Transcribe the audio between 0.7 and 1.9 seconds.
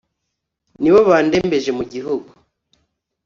Nibo badendeje mu